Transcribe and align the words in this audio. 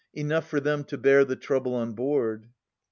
Enough 0.15 0.49
for 0.49 0.59
them 0.59 0.83
to 0.85 0.97
bear 0.97 1.23
The 1.25 1.35
trouble 1.35 1.75
on 1.75 1.93
board. 1.93 2.47